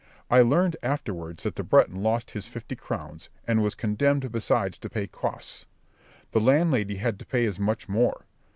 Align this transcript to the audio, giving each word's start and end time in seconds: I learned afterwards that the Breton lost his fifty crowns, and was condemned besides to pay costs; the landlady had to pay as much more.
I 0.31 0.41
learned 0.41 0.77
afterwards 0.81 1.43
that 1.43 1.55
the 1.57 1.63
Breton 1.63 2.01
lost 2.01 2.31
his 2.31 2.47
fifty 2.47 2.75
crowns, 2.75 3.29
and 3.47 3.61
was 3.61 3.75
condemned 3.75 4.31
besides 4.31 4.79
to 4.79 4.89
pay 4.89 5.05
costs; 5.05 5.67
the 6.31 6.39
landlady 6.39 6.95
had 6.95 7.19
to 7.19 7.25
pay 7.27 7.45
as 7.45 7.59
much 7.59 7.87
more. 7.87 8.25